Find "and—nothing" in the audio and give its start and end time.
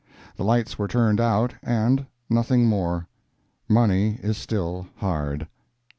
1.61-2.65